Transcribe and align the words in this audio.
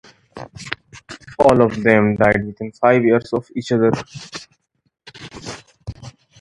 All 1.37 1.61
of 1.61 1.83
them 1.83 2.15
died 2.15 2.43
within 2.43 2.71
five 2.71 3.03
years 3.03 3.31
of 3.33 3.51
each 3.55 3.71
other. 3.71 3.91